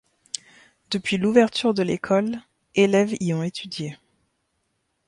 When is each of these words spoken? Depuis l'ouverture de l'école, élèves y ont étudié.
Depuis 0.89 1.17
l'ouverture 1.17 1.75
de 1.75 1.83
l'école, 1.83 2.39
élèves 2.73 3.13
y 3.19 3.35
ont 3.35 3.43
étudié. 3.43 3.97